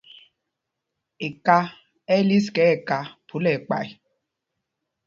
Eka 1.27 1.57
ɛ́ 2.15 2.19
ɛ́ 2.21 2.25
lis 2.27 2.45
ká 2.55 2.63
nɛ 2.69 2.75
ká 2.87 2.97
phúla 3.27 3.49
ɛkpay. 3.57 3.87